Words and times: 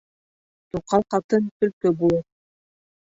Туҡал 0.75 1.05
ҡатын 1.15 1.51
төлкө 1.63 1.91
булыр 1.99 2.25